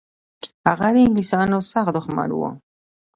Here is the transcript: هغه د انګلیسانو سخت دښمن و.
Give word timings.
هغه 0.67 0.87
د 0.95 0.97
انګلیسانو 1.05 1.57
سخت 1.71 1.91
دښمن 1.97 2.29
و. 2.35 2.41